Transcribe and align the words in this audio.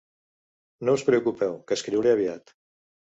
No 0.87 0.95
us 0.99 1.03
preocupeu, 1.09 1.53
que 1.67 1.77
escriuré 1.79 2.15
aviat. 2.15 2.55